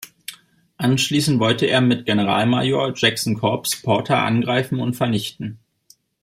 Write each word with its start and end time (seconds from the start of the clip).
Anschließend 0.77 1.39
wollte 1.39 1.67
er 1.67 1.79
mit 1.79 2.07
Generalmajor 2.07 2.93
Jacksons 2.95 3.39
Korps 3.39 3.83
Porter 3.83 4.17
angreifen 4.17 4.79
und 4.79 4.95
vernichten. 4.95 5.59